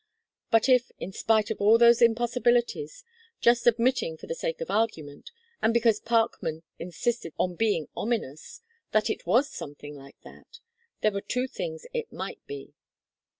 [0.49, 3.03] But if, in spite of all those impossibilities,
[3.39, 5.29] just admitting for the sake of argument,
[5.61, 8.61] and because Parkman insisted on being ominous,
[8.93, 10.57] that it was something like that,
[11.01, 12.73] there were two things it might be.